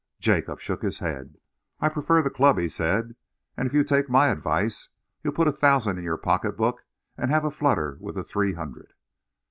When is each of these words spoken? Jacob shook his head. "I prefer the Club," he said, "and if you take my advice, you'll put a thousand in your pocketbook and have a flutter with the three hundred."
Jacob 0.19 0.59
shook 0.59 0.81
his 0.81 0.97
head. 0.97 1.37
"I 1.79 1.87
prefer 1.87 2.23
the 2.23 2.31
Club," 2.31 2.57
he 2.57 2.67
said, 2.67 3.15
"and 3.55 3.67
if 3.67 3.73
you 3.75 3.83
take 3.83 4.09
my 4.09 4.29
advice, 4.29 4.89
you'll 5.23 5.31
put 5.35 5.47
a 5.47 5.51
thousand 5.53 5.99
in 5.99 6.03
your 6.03 6.17
pocketbook 6.17 6.83
and 7.19 7.29
have 7.29 7.45
a 7.45 7.51
flutter 7.51 7.99
with 8.01 8.15
the 8.15 8.23
three 8.23 8.53
hundred." 8.53 8.93